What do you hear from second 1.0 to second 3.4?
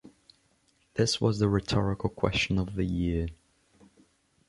was the rhetorical question of the year.